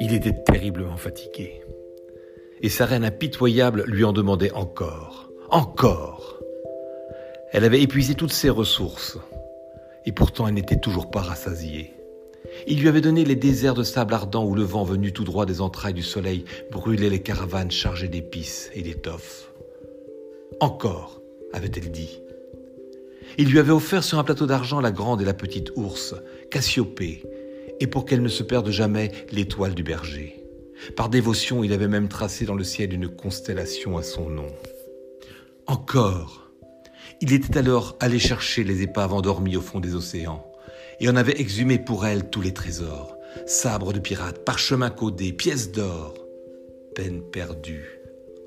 [0.00, 1.60] Il était terriblement fatigué.
[2.62, 6.40] Et sa reine impitoyable lui en demandait encore, encore.
[7.52, 9.18] Elle avait épuisé toutes ses ressources,
[10.06, 11.92] et pourtant elle n'était toujours pas rassasiée.
[12.66, 15.46] Il lui avait donné les déserts de sable ardent où le vent venu tout droit
[15.46, 19.52] des entrailles du soleil brûlait les caravanes chargées d'épices et d'étoffes.
[20.60, 21.20] Encore,
[21.52, 22.20] avait-elle dit.
[23.38, 26.14] Il lui avait offert sur un plateau d'argent la grande et la petite ours,
[26.50, 27.22] Cassiopée,
[27.80, 30.44] et pour qu'elle ne se perde jamais, l'étoile du berger.
[30.96, 34.48] Par dévotion, il avait même tracé dans le ciel une constellation à son nom.
[35.66, 36.50] Encore,
[37.20, 40.46] il était alors allé chercher les épaves endormies au fond des océans,
[41.00, 43.16] et en avait exhumé pour elles tous les trésors,
[43.46, 46.14] sabres de pirates, parchemins codés, pièces d'or.
[46.94, 48.00] Peine perdue.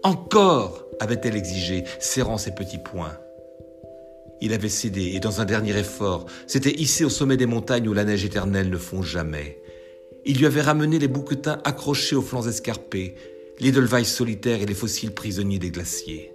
[0.04, 3.18] Encore avait-elle exigé, serrant ses petits poings.
[4.44, 7.94] Il avait cédé et dans un dernier effort, s'était hissé au sommet des montagnes où
[7.94, 9.58] la neige éternelle ne fond jamais.
[10.26, 13.16] Il lui avait ramené les bouquetins accrochés aux flancs escarpés,
[13.62, 16.34] l'édelweiss solitaire et les fossiles prisonniers des glaciers.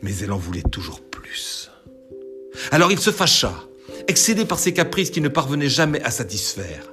[0.00, 1.70] Mais elle en voulait toujours plus.
[2.70, 3.52] Alors il se fâcha,
[4.08, 6.90] excédé par ses caprices qui ne parvenaient jamais à satisfaire.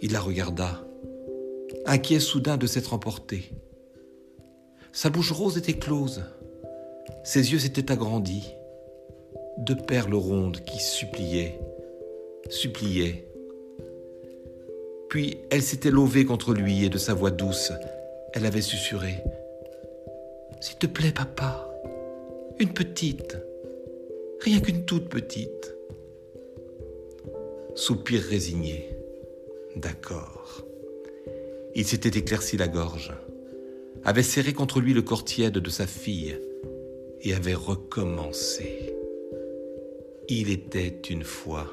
[0.00, 0.86] Il la regarda,
[1.84, 3.52] inquiet soudain de s'être emporté.
[4.90, 6.22] Sa bouche rose était close.
[7.28, 8.54] Ses yeux s'étaient agrandis,
[9.58, 11.60] deux perles rondes qui suppliaient,
[12.48, 13.28] suppliaient.
[15.10, 17.70] Puis elle s'était levée contre lui et de sa voix douce,
[18.32, 19.22] elle avait susurré
[20.62, 21.70] S'il te plaît, papa,
[22.60, 23.36] une petite,
[24.40, 25.76] rien qu'une toute petite.
[27.74, 28.88] Soupir résigné.
[29.76, 30.64] D'accord.
[31.74, 33.12] Il s'était éclairci la gorge,
[34.02, 36.40] avait serré contre lui le corps tiède de sa fille,
[37.22, 38.94] et avait recommencé.
[40.28, 41.72] Il était une fois